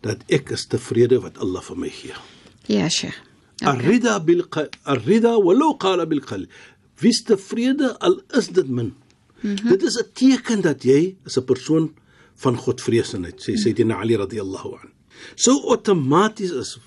dat 0.00 0.18
ek 0.28 0.50
is 0.50 0.66
tevrede 0.66 1.20
wat 1.20 1.38
Allah 1.38 1.62
vir 1.62 1.76
my 1.76 1.88
gee. 1.88 2.14
Ja, 2.66 2.88
Sheikh. 2.88 3.18
Ar-rida 3.62 4.18
bil 4.20 4.42
ar-rida 4.84 5.36
walau 5.38 5.76
qala 5.78 6.06
bil 6.06 6.20
qalb. 6.20 6.48
Wees 6.98 7.22
tevrede 7.22 7.98
al 7.98 8.20
is 8.38 8.48
dit 8.48 8.68
min. 8.68 8.94
Mm 9.42 9.54
-hmm. 9.54 9.68
Dit 9.68 9.82
is 9.82 9.98
'n 9.98 10.08
teken 10.12 10.60
dat 10.60 10.82
jy 10.82 11.16
is 11.24 11.36
'n 11.38 11.44
persoon 11.44 11.94
van 12.34 12.56
Godvreesenheid, 12.56 13.40
sê 13.40 13.54
Sayyidina 13.56 13.98
Ali 14.00 14.16
radhiyallahu 14.16 14.68
an. 14.80 14.90
So 15.34 15.52
outomaties 15.70 16.50
is 16.50 16.78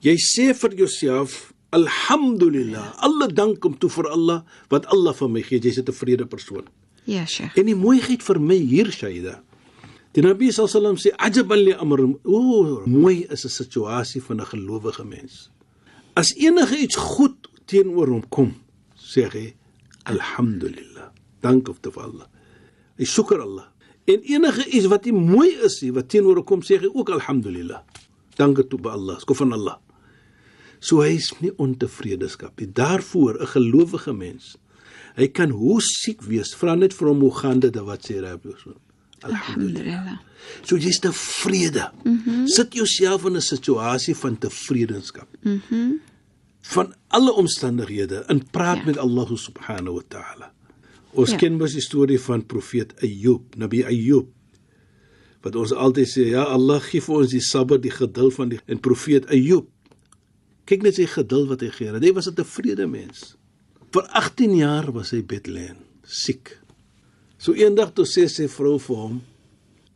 jy 0.00 0.16
sê 0.16 0.54
vir 0.54 0.74
jouself 0.74 1.52
alhamdulillah, 1.70 2.94
alle 2.98 3.28
dank 3.32 3.64
om 3.64 3.78
toe 3.78 3.90
vir 3.90 4.08
Allah 4.10 4.44
wat 4.68 4.86
Allah 4.86 5.14
vir 5.14 5.30
my 5.30 5.42
gee, 5.42 5.58
jy's 5.58 5.78
'n 5.78 5.84
tevrede 5.84 6.26
persoon. 6.26 6.66
Ja, 7.04 7.26
Sheikh. 7.26 7.56
En 7.56 7.66
die 7.66 7.74
mooiheid 7.74 8.22
vir 8.22 8.40
my 8.40 8.56
hier 8.56 8.90
Shaida. 8.92 9.42
Die 10.12 10.22
Nabi 10.22 10.50
sallam 10.52 10.98
sê 10.98 11.12
ajaban 11.16 11.62
li 11.64 11.72
amr. 11.72 12.02
O, 12.24 12.82
mooi 12.86 13.26
is 13.30 13.44
'n 13.44 13.48
situasie 13.48 14.22
van 14.22 14.40
'n 14.40 14.46
gelowige 14.46 15.04
mens. 15.04 15.50
As 16.14 16.34
enige 16.36 16.76
iets 16.76 16.96
goed 16.96 17.48
teenoor 17.66 18.08
hom 18.08 18.28
kom, 18.28 18.54
sê 18.96 19.30
hy 19.30 19.54
alhamdulillah. 20.04 21.12
Dank 21.40 21.68
te 21.80 21.90
Allah. 21.96 22.26
Hy 22.98 23.04
shukr 23.04 23.40
Allah. 23.40 23.68
En 24.04 24.20
enige 24.20 24.66
iets 24.68 24.88
wat 24.90 25.04
nie 25.04 25.14
mooi 25.14 25.50
is 25.64 25.80
nie 25.82 25.92
wat 25.92 26.08
teenoor 26.12 26.42
kom, 26.44 26.62
sê 26.62 26.80
hy 26.80 26.90
ook 26.92 27.10
alhamdulillah. 27.10 27.82
Dank 28.36 28.60
toe 28.68 28.80
by 28.80 28.94
Allah, 28.96 29.20
skof 29.20 29.42
van 29.42 29.52
Allah. 29.52 29.78
So 30.80 31.02
hy 31.04 31.14
is 31.18 31.30
nie 31.40 31.52
ontevredeskap 31.60 32.60
nie. 32.60 32.70
Daarvoor 32.72 33.40
'n 33.40 33.46
gelowige 33.46 34.12
mens. 34.12 34.56
Hy 35.16 35.28
kan 35.28 35.50
hoe 35.50 35.80
siek 35.80 36.22
wees, 36.22 36.54
vra 36.54 36.74
net 36.74 36.94
vir 36.94 37.08
hom 37.08 37.20
hoe 37.20 37.34
gaan 37.34 37.60
dit 37.60 37.76
wat 37.76 38.06
sê 38.06 38.20
hy 38.24 38.36
persoon. 38.36 38.78
Alhamdulillah. 39.22 40.18
So 40.64 40.76
jy's 40.76 40.98
tevrede. 41.00 41.90
Mm 42.04 42.22
-hmm. 42.24 42.46
Sit 42.46 42.74
jouself 42.74 43.24
in 43.24 43.36
'n 43.36 43.40
situasie 43.40 44.16
van 44.16 44.38
tevredenskap. 44.38 45.28
Mhm. 45.42 45.60
Mm 45.70 46.00
van 46.60 46.94
alle 47.08 47.32
omstandighede 47.32 48.16
en 48.16 48.50
praat. 48.50 48.76
Ja. 48.76 48.84
met 48.84 48.98
Allah 48.98 49.28
subhanahu 49.34 49.94
wa 49.94 50.02
ta'ala. 50.08 50.52
Ons 51.18 51.34
ja. 51.34 51.40
Ken 51.40 51.56
mos 51.58 51.74
die 51.74 51.82
storie 51.82 52.20
van 52.22 52.44
profeet 52.46 52.94
Ayub, 53.02 53.56
Nabi 53.58 53.82
Ayub. 53.86 54.28
Wat 55.42 55.56
ons 55.56 55.72
altyd 55.72 56.08
sê, 56.08 56.26
ja 56.34 56.44
Allah 56.52 56.82
gee 56.84 57.02
vir 57.02 57.22
ons 57.22 57.32
die 57.32 57.42
sabber, 57.42 57.80
die 57.80 57.92
geduld 57.94 58.36
van 58.36 58.52
die 58.52 58.60
en 58.70 58.80
profeet 58.82 59.26
Ayub. 59.32 59.68
Kyk 60.70 60.84
net 60.86 61.00
sy 61.00 61.08
geduld 61.10 61.48
wat 61.50 61.64
hy 61.64 61.70
gee. 61.74 61.90
Hy 61.90 62.12
was 62.14 62.28
'n 62.28 62.34
tevrede 62.34 62.86
mens. 62.86 63.34
Vir 63.90 64.06
18 64.14 64.54
jaar 64.54 64.92
was 64.92 65.10
hy 65.10 65.22
bedlen, 65.22 65.76
siek. 66.06 66.58
So 67.38 67.54
eendag 67.54 67.94
toe 67.94 68.04
sê 68.04 68.28
sy 68.28 68.46
vrou 68.46 68.78
vir 68.78 68.96
hom: 68.96 69.22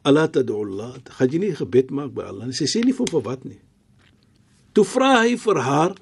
"Allah 0.04 0.26
tad'ullah, 0.28 0.98
gaan 1.04 1.30
jy 1.30 1.38
nie 1.38 1.54
gebed 1.54 1.90
maak 1.90 2.14
by 2.14 2.22
Allah?" 2.22 2.52
Sy 2.52 2.64
sê 2.64 2.84
nie 2.84 2.92
vir, 2.92 3.06
vir 3.06 3.22
wat 3.22 3.44
nie. 3.44 3.60
Toe 4.72 4.84
vra 4.84 5.22
hy 5.22 5.36
vir 5.36 5.60
haar: 5.60 5.94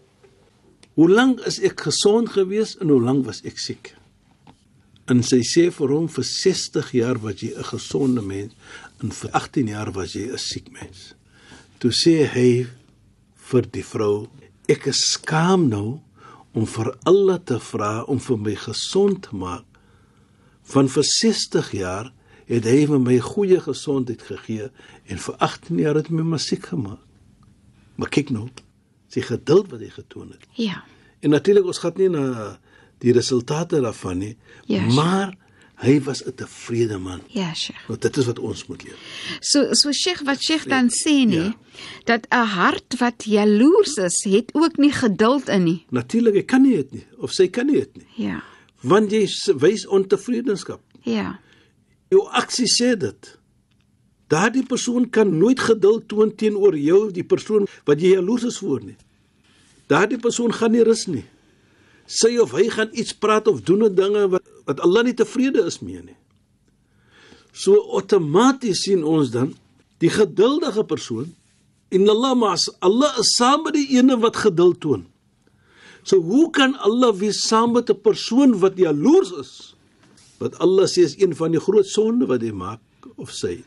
"Hoe 0.94 1.10
lank 1.10 1.40
is 1.46 1.58
ek 1.58 1.80
gesond 1.80 2.28
gewees 2.28 2.76
en 2.80 2.88
hoe 2.88 3.02
lank 3.02 3.26
was 3.26 3.42
ek 3.44 3.58
siek?" 3.58 3.94
En 5.10 5.22
sy 5.26 5.40
sê 5.42 5.66
vir 5.74 5.90
hom: 5.90 6.08
"Vir 6.08 6.24
60 6.24 6.92
jaar 6.92 7.18
was 7.18 7.40
jy 7.42 7.50
'n 7.56 7.64
gesonde 7.64 8.22
mens 8.22 8.52
en 9.02 9.10
vir 9.10 9.30
18 9.30 9.68
jaar 9.68 9.92
was 9.92 10.12
jy 10.12 10.30
'n 10.30 10.38
siek 10.38 10.70
mens." 10.70 11.14
Toe 11.78 11.90
sê 11.90 12.26
hy 12.26 12.66
vir 13.36 13.62
die 13.70 13.84
vrou: 13.84 14.28
"Ek 14.68 14.86
is 14.86 15.12
skaam 15.12 15.68
nou 15.68 16.00
om 16.54 16.66
vir 16.66 16.96
Allah 17.04 17.40
te 17.44 17.58
vra 17.58 18.04
om 18.04 18.18
vir 18.20 18.38
my 18.38 18.54
gesond 18.54 19.22
te 19.22 19.36
maak. 19.36 19.64
Van 20.62 20.88
vir 20.88 21.04
60 21.04 21.72
jaar 21.72 22.12
het 22.46 22.64
hy 22.64 22.86
vir 22.86 23.00
my 23.00 23.18
goeie 23.18 23.60
gesondheid 23.60 24.22
gegee 24.22 24.70
en 25.06 25.18
vir 25.18 25.34
18 25.38 25.78
jaar 25.78 25.94
het 25.94 26.08
hy 26.08 26.14
my 26.14 26.22
maar 26.22 26.40
siek 26.40 26.66
gemaak." 26.66 27.00
Maar 27.96 28.08
kyk 28.08 28.30
nou, 28.30 28.48
sy 29.08 29.20
geduld 29.20 29.70
wat 29.70 29.80
hy 29.80 29.88
getoon 29.88 30.30
het. 30.30 30.46
Ja. 30.56 30.84
En 31.20 31.30
natuurlik 31.30 31.64
ons 31.64 31.78
gaan 31.78 31.92
nie 31.96 32.08
na 32.08 32.58
die 33.02 33.12
resultate 33.12 33.80
daarvan 33.82 34.18
nie, 34.18 34.36
Ja, 34.70 34.78
sure. 34.82 34.94
maar 34.94 35.34
hy 35.82 35.96
was 36.06 36.22
'n 36.24 36.34
tevrede 36.34 36.98
man. 36.98 37.20
Ja, 37.28 37.52
Sheikh. 37.54 37.88
Nou 37.88 37.98
dit 37.98 38.16
is 38.16 38.26
wat 38.26 38.38
ons 38.38 38.66
moet 38.66 38.84
leer. 38.84 38.96
So 39.40 39.72
so 39.74 39.92
Sheikh 39.92 40.22
wat 40.24 40.42
Sheikh 40.42 40.68
dan 40.68 40.88
sê 40.90 41.26
nie 41.26 41.34
Ja. 41.50 41.54
dat 42.04 42.26
'n 42.30 42.46
hart 42.46 42.98
wat 42.98 43.24
jaloers 43.24 43.94
is, 43.96 44.24
het 44.24 44.50
ook 44.54 44.76
nie 44.78 44.92
geduld 44.92 45.48
in 45.48 45.64
nie. 45.64 45.84
Natuurlik, 45.90 46.34
hy 46.34 46.42
kan 46.42 46.62
nie 46.62 46.76
dit 46.76 46.92
nie 46.92 47.04
of 47.18 47.32
sy 47.32 47.48
kan 47.48 47.66
nie 47.66 47.74
dit 47.80 47.96
nie. 47.96 48.26
Ja. 48.26 48.42
Want 48.82 49.10
jy 49.10 49.26
wys 49.58 49.86
ontevredenskap. 49.86 50.80
Ja. 51.02 51.40
Jou 52.10 52.28
aksie 52.30 52.66
sê 52.66 52.96
dit. 52.96 53.38
Daardie 54.28 54.66
persoon 54.66 55.10
kan 55.10 55.38
nooit 55.38 55.60
geduld 55.60 56.08
toon 56.08 56.34
teenoor 56.34 56.76
jou, 56.78 57.10
die 57.10 57.24
persoon 57.24 57.66
wat 57.84 58.00
jy 58.00 58.08
jaloers 58.14 58.42
is 58.44 58.58
voor 58.58 58.80
nie. 58.84 58.96
Daardie 59.88 60.18
persoon 60.18 60.52
gaan 60.52 60.72
nie 60.72 60.82
rus 60.82 61.06
nie. 61.06 61.24
Sy 62.12 62.36
of 62.42 62.52
hy 62.52 62.66
gaan 62.68 62.90
iets 62.92 63.14
praat 63.16 63.48
of 63.48 63.62
doen 63.64 63.84
'n 63.88 63.94
dinge 63.94 64.28
wat 64.28 64.44
wat 64.66 64.80
Allah 64.80 65.04
nie 65.04 65.16
tevrede 65.16 65.64
is 65.66 65.80
mee 65.80 66.02
nie. 66.02 66.18
So 67.52 67.76
outomaties 67.96 68.84
sien 68.84 69.04
ons 69.04 69.30
dan 69.30 69.54
die 69.98 70.10
geduldige 70.10 70.84
persoon 70.84 71.32
en 71.92 72.08
Allah 72.08 72.34
mas 72.34 72.68
Allah 72.80 73.18
is 73.20 73.34
saam 73.36 73.64
met 73.64 73.74
die 73.74 73.98
ene 73.98 74.16
wat 74.20 74.36
geduld 74.36 74.80
toon. 74.80 75.06
So 76.02 76.18
hoe 76.20 76.50
kan 76.50 76.76
Allah 76.82 77.12
wees 77.14 77.42
saam 77.48 77.72
met 77.72 77.90
'n 77.90 78.00
persoon 78.00 78.58
wat 78.58 78.76
jaloers 78.76 79.32
is? 79.32 79.52
Wat 80.38 80.58
Allah 80.58 80.86
sê 80.86 81.02
is 81.04 81.18
een 81.18 81.34
van 81.34 81.52
die 81.52 81.60
groot 81.60 81.86
sonde 81.86 82.26
wat 82.26 82.42
hy 82.42 82.50
maak 82.50 82.80
of 83.16 83.30
sy. 83.30 83.64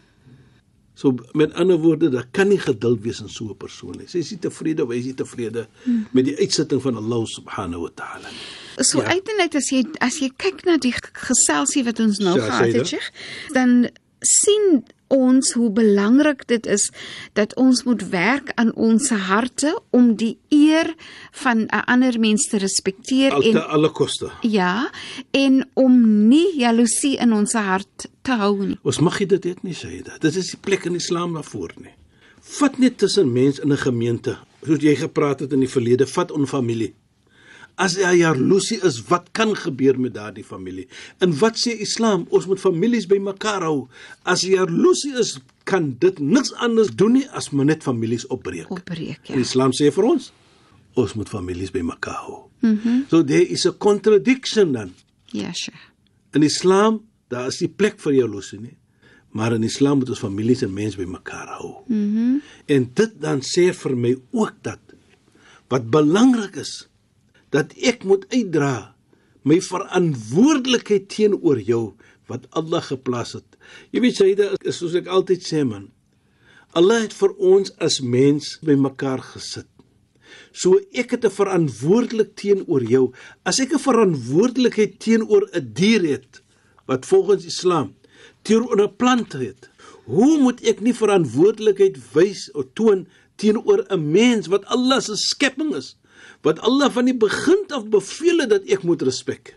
So 0.95 1.15
met 1.33 1.53
ander 1.53 1.77
woorde, 1.77 2.09
daar 2.09 2.27
kan 2.31 2.47
nie 2.47 2.59
geduld 2.59 3.01
wees 3.03 3.19
in 3.21 3.29
so 3.29 3.45
'n 3.49 3.57
persoon 3.57 3.97
nie. 3.97 4.07
Sy 4.07 4.17
is 4.17 4.29
nie 4.31 4.39
tevrede 4.39 4.83
of 4.83 4.89
hy 4.89 4.97
is 4.97 5.05
nie 5.05 5.13
tevrede 5.13 5.67
met 6.11 6.25
die 6.25 6.37
uitsitting 6.37 6.81
van 6.81 6.95
Allah 6.95 7.25
subhanahu 7.27 7.81
wa 7.81 7.89
ta'ala 7.95 8.29
nie. 8.29 8.83
So 8.83 8.99
Ja. 9.01 9.05
uiteindelik 9.07 9.55
as 9.55 9.69
jy 9.71 9.85
as 9.99 10.19
jy 10.19 10.29
kyk 10.37 10.63
na 10.65 10.77
die 10.77 10.93
geselsie 11.13 11.83
wat 11.83 11.99
ons 11.99 12.17
nou 12.19 12.37
Ja, 12.37 12.45
gehad 12.45 12.73
het, 12.73 12.87
Sheikh, 12.87 13.11
dan 13.53 13.89
sien 14.21 14.83
ons 15.07 15.53
hoe 15.53 15.69
belangrik 15.71 16.47
dit 16.47 16.65
is 16.65 16.91
dat 17.33 17.55
ons 17.55 17.83
moet 17.83 18.09
werk 18.09 18.51
aan 18.55 18.73
ons 18.75 19.09
harte 19.09 19.81
om 19.89 20.15
die 20.15 20.37
eer 20.49 20.93
van 21.31 21.57
'n 21.65 21.83
ander 21.85 22.19
mens 22.19 22.47
te 22.49 22.57
respekteer 22.57 23.31
Al 23.31 23.41
te 23.41 23.49
en 23.49 23.67
alle 23.67 23.91
koste. 23.91 24.31
ja, 24.41 24.89
en 25.31 25.69
om 25.73 26.27
nie 26.27 26.57
jaloesie 26.57 27.17
in 27.17 27.33
ons 27.33 27.53
hart 27.53 28.07
te 28.21 28.31
hou 28.31 28.65
nie. 28.65 28.79
Ons 28.83 28.99
mag 28.99 29.17
dit 29.17 29.43
het 29.43 29.63
nie 29.63 29.75
sê 29.75 30.03
dit. 30.03 30.21
Dit 30.21 30.35
is 30.35 30.49
die 30.49 30.59
plek 30.61 30.85
in 30.85 30.95
Islam 30.95 31.33
daarvoor 31.33 31.71
nie. 31.77 31.93
Vat 32.41 32.77
net 32.77 32.97
tussen 32.97 33.31
mens 33.31 33.59
in 33.59 33.71
'n 33.71 33.77
gemeente, 33.77 34.37
soos 34.65 34.81
jy 34.81 34.95
gepraat 34.95 35.39
het 35.39 35.53
in 35.53 35.59
die 35.59 35.69
verlede, 35.69 36.07
vat 36.07 36.31
on 36.31 36.47
familie. 36.47 36.93
As 37.75 37.97
daar 37.99 38.15
jaloesie 38.15 38.77
is, 38.87 39.01
wat 39.09 39.27
kan 39.35 39.51
gebeur 39.55 39.99
met 39.99 40.13
daardie 40.15 40.43
familie? 40.47 40.87
En 41.19 41.33
wat 41.39 41.59
sê 41.59 41.73
Islam? 41.83 42.23
Ons 42.29 42.47
moet 42.47 42.59
families 42.59 43.07
bymekaar 43.11 43.65
hou. 43.67 43.87
As 44.23 44.45
jaloesie 44.47 45.11
is, 45.19 45.35
kan 45.67 45.95
dit 45.99 46.19
niks 46.19 46.53
anders 46.63 46.93
doen 46.95 47.17
nie 47.19 47.25
as 47.35 47.49
maar 47.51 47.67
net 47.67 47.83
families 47.83 48.27
opbreek. 48.31 48.69
Opbreek, 48.71 49.27
En 49.27 49.41
ja. 49.41 49.43
Islam 49.43 49.73
sê 49.75 49.91
vir 49.91 50.07
ons, 50.07 50.29
ons 50.95 51.17
moet 51.19 51.29
families 51.29 51.73
bymekaar 51.75 52.21
hou. 52.27 52.45
Mhm. 52.61 52.77
Mm 52.77 53.03
so 53.09 53.23
there 53.23 53.43
is 53.43 53.65
a 53.65 53.71
contradiction 53.71 54.71
dan. 54.71 54.93
Ja, 55.33 55.51
Sheikh. 55.53 55.91
In 56.33 56.43
Islam, 56.43 57.01
daar 57.27 57.47
is 57.47 57.59
nie 57.59 57.69
plek 57.69 57.99
vir 57.99 58.13
jaloesie 58.21 58.59
nie. 58.59 58.75
Maar 59.35 59.57
in 59.57 59.63
Islam 59.67 59.99
moet 59.99 60.09
ons 60.09 60.19
families 60.19 60.61
en 60.63 60.73
mense 60.73 60.97
bymekaar 60.97 61.57
hou. 61.59 61.75
Mhm. 61.87 61.99
Mm 61.99 62.41
en 62.65 62.91
dit 62.93 63.21
dan 63.21 63.41
sê 63.41 63.73
vir 63.73 63.95
my 63.97 64.15
ook 64.31 64.53
dat 64.61 64.79
wat 65.69 65.89
belangrik 65.89 66.55
is 66.55 66.87
dat 67.51 67.73
ek 67.81 68.03
moet 68.03 68.25
uitdra 68.33 68.95
my 69.45 69.59
verantwoordelikheid 69.61 71.09
teenoor 71.09 71.59
jou 71.61 71.93
wat 72.29 72.47
Allah 72.57 72.81
geplaas 72.81 73.35
het. 73.37 73.57
Jy 73.93 74.01
weet 74.01 74.17
Saida, 74.17 74.49
is 74.65 74.79
soos 74.81 74.95
ek 74.97 75.09
altyd 75.11 75.45
sê 75.45 75.61
man. 75.67 75.91
Allah 76.75 77.05
het 77.05 77.13
vir 77.15 77.35
ons 77.37 77.71
as 77.79 78.01
mens 78.01 78.55
bymekaar 78.65 79.21
gesit. 79.33 79.69
So 80.51 80.79
ek 80.91 81.11
het 81.11 81.25
'n 81.25 81.37
verantwoordelik 81.39 82.35
teenoor 82.35 82.83
jou. 82.83 83.13
As 83.45 83.59
ek 83.59 83.73
'n 83.73 83.79
verantwoordelikheid 83.79 84.99
teenoor 84.99 85.49
'n 85.53 85.73
dier 85.73 86.03
het 86.03 86.41
wat 86.87 87.05
volgens 87.05 87.45
Islam 87.45 87.95
teenoor 88.43 88.81
'n 88.81 88.95
plant 88.95 89.33
het, 89.33 89.69
hoe 90.05 90.39
moet 90.39 90.61
ek 90.61 90.81
nie 90.81 90.93
verantwoordelikheid 90.93 91.97
wys 92.13 92.51
of 92.51 92.65
toon 92.73 93.07
teenoor 93.35 93.85
'n 93.89 94.11
mens 94.11 94.47
wat 94.47 94.65
Allah 94.65 95.01
se 95.01 95.15
skepping 95.15 95.75
is? 95.75 95.97
Wat 96.45 96.59
Allah 96.59 96.91
van 96.91 97.05
die 97.05 97.17
begin 97.17 97.65
af 97.73 97.87
beveel 97.89 98.43
het 98.43 98.49
dat 98.49 98.67
ek 98.71 98.83
moet 98.83 99.01
respek. 99.01 99.55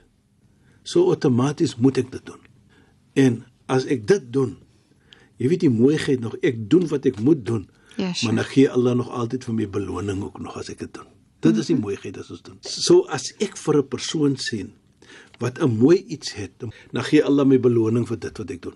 So 0.82 1.10
outomaties 1.12 1.76
moet 1.76 1.98
ek 1.98 2.12
dit 2.12 2.24
doen. 2.26 2.40
En 3.18 3.44
as 3.66 3.84
ek 3.84 4.06
dit 4.08 4.32
doen, 4.32 4.56
jy 5.36 5.50
weet 5.52 5.66
die 5.66 5.72
mooiheid 5.72 6.20
nog, 6.24 6.36
ek 6.42 6.64
doen 6.70 6.88
wat 6.88 7.06
ek 7.06 7.20
moet 7.20 7.44
doen. 7.46 7.68
Ja, 7.98 8.12
sure. 8.12 8.32
Maar 8.32 8.42
dan 8.42 8.50
gee 8.52 8.70
Allah 8.70 8.96
nog 8.96 9.10
altyd 9.10 9.44
vir 9.44 9.54
my 9.54 9.68
beloning 9.68 10.22
ook 10.24 10.38
nog 10.40 10.56
as 10.56 10.70
ek 10.72 10.84
dit 10.86 10.92
doen. 10.94 11.08
Dit 11.44 11.58
is 11.60 11.70
die 11.70 11.78
mooiheid 11.78 12.18
as 12.18 12.30
ons 12.34 12.42
doen. 12.46 12.58
So 12.62 13.04
as 13.14 13.32
ek 13.42 13.56
vir 13.56 13.78
'n 13.78 13.88
persoon 13.88 14.36
sien 14.36 14.72
wat 15.38 15.58
'n 15.62 15.78
mooi 15.78 16.04
iets 16.06 16.32
het, 16.34 16.52
dan 16.58 17.04
gee 17.04 17.22
Allah 17.22 17.46
my 17.46 17.58
beloning 17.58 18.06
vir 18.06 18.18
dit 18.18 18.38
wat 18.38 18.50
ek 18.50 18.62
doen. 18.62 18.74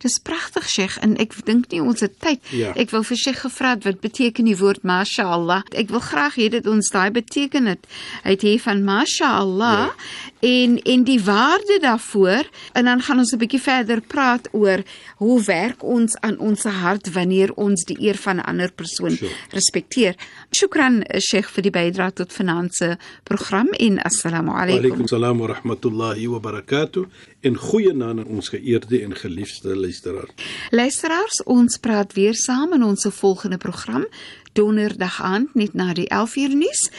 Dis 0.00 0.18
pragtig 0.18 0.68
Sheikh 0.68 0.98
en 1.04 1.16
ek 1.20 1.34
dink 1.44 1.70
nie 1.72 1.82
ons 1.82 2.00
het 2.00 2.16
tyd. 2.22 2.40
Ja. 2.56 2.72
Ek 2.78 2.92
wil 2.94 3.04
vir 3.06 3.20
Sheikh 3.20 3.42
gevra 3.44 3.76
wat 3.84 4.00
beteken 4.00 4.48
die 4.48 4.56
woord 4.56 4.84
mashallah. 4.86 5.62
Ek 5.76 5.92
wil 5.92 6.02
graag 6.04 6.38
hê 6.40 6.48
dit 6.52 6.66
ons 6.66 6.90
daai 6.92 7.10
beteken 7.14 7.68
het. 7.70 7.86
Hy 8.24 8.36
het 8.36 8.46
hier 8.46 8.60
van 8.64 8.84
mashallah 8.84 9.90
ja. 9.90 9.94
En 10.40 10.78
en 10.82 11.04
die 11.04 11.20
waarde 11.24 11.78
daarvoor 11.80 12.48
en 12.72 12.84
dan 12.84 13.00
gaan 13.02 13.18
ons 13.18 13.32
'n 13.32 13.38
bietjie 13.38 13.60
verder 13.60 14.00
praat 14.00 14.48
oor 14.52 14.82
hoe 15.16 15.42
werk 15.44 15.82
ons 15.82 16.16
aan 16.20 16.38
ons 16.38 16.62
hart 16.62 17.12
wanneer 17.12 17.52
ons 17.54 17.84
die 17.84 17.96
eer 18.00 18.16
van 18.16 18.36
'n 18.36 18.40
ander 18.44 18.72
persoon 18.72 19.10
Sure. 19.16 19.30
respekteer. 19.50 20.14
Shukran 20.52 21.04
Sheikh 21.18 21.48
vir 21.50 21.62
die 21.62 21.70
bydrae 21.70 22.12
tot 22.12 22.32
finansie 22.32 22.96
program 23.22 23.68
en 23.68 23.98
assalamu 24.02 24.50
Wa 24.50 24.62
alaykum. 24.62 24.84
alaykum 24.84 25.06
salaam 25.08 25.38
wa 25.38 25.46
rahmatullahi 25.46 26.26
wa 26.26 26.38
barakatuh. 26.38 27.04
En 27.42 27.56
goeie 27.56 27.92
naam 27.92 28.18
aan 28.18 28.24
ons 28.26 28.48
geëerde 28.48 29.02
en 29.02 29.14
geliefde 29.16 29.76
luisteraars. 29.76 30.30
Luisteraars, 30.70 31.42
ons 31.44 31.76
praat 31.78 32.12
weer 32.12 32.34
saam 32.34 32.72
in 32.72 32.82
ons 32.82 33.06
volgende 33.10 33.56
program 33.56 34.06
donderdag 34.52 35.22
aand 35.22 35.54
net 35.54 35.74
na 35.74 35.92
die 35.94 36.08
11uur 36.08 36.54
nuus. 36.56 36.90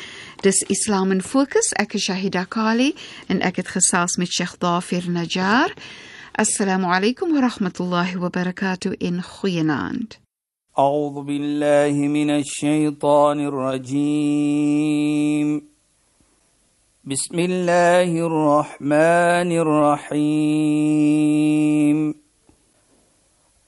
Dis 0.42 0.62
Islam 0.68 1.10
in 1.12 1.22
Fokus. 1.22 1.72
Ek 1.76 1.94
is 1.94 2.04
Shahida 2.08 2.46
Kali 2.48 2.94
en 3.28 3.40
ek 3.42 3.56
het 3.56 3.68
gesels 3.68 4.16
met 4.16 4.28
Sheikh 4.28 4.58
Dafir 4.58 5.02
Najjar. 5.08 5.70
Assalamu 6.36 6.86
alaykum 6.92 7.32
wa 7.32 7.40
rahmatullahi 7.48 8.16
wa 8.20 8.28
barakatuh 8.28 8.94
in 9.00 9.22
goeienaand. 9.22 10.18
أعوذ 10.78 11.22
بالله 11.24 11.96
من 12.08 12.30
الشيطان 12.30 13.40
الرجيم 13.48 14.68
بسم 17.04 17.38
الله 17.38 18.26
الرحمن 18.26 19.50
الرحيم 20.12 21.16